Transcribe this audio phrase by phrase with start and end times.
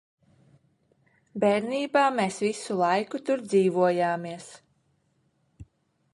[1.43, 4.51] Bērnībā mēs visu laiku tur dzīvojāmies.